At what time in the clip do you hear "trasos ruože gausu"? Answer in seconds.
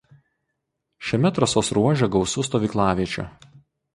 1.39-2.47